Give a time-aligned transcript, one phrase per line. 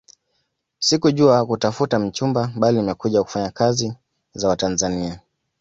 [0.79, 3.93] Sikuja kutafuta mchumba bali nimekuja kufanya kazi
[4.33, 5.19] za Watanzania